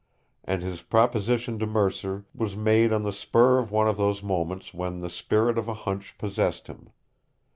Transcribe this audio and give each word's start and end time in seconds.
And 0.43 0.63
his 0.63 0.81
proposition 0.81 1.59
to 1.59 1.67
Mercer 1.67 2.25
was 2.33 2.57
made 2.57 2.91
on 2.91 3.03
the 3.03 3.13
spur 3.13 3.59
of 3.59 3.69
one 3.69 3.87
of 3.87 3.97
those 3.97 4.23
moments 4.23 4.73
when 4.73 4.99
the 5.01 5.11
spirit 5.11 5.59
of 5.59 5.67
a 5.67 5.75
hunch 5.75 6.15
possessed 6.17 6.65
him. 6.65 6.89